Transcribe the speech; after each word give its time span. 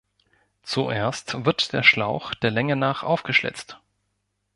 Zuerst 0.63 1.45
wird 1.45 1.73
der 1.73 1.83
Schlauch 1.83 2.33
der 2.33 2.49
Länge 2.49 2.75
nach 2.75 3.03
aufgeschlitzt. 3.03 3.79